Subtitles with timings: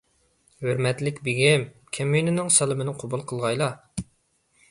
[0.67, 1.65] ھۆرمەتلىك بېگىم،
[1.97, 3.71] كەمىنىنىڭ سالىمىنى قوبۇل قىلغايلا.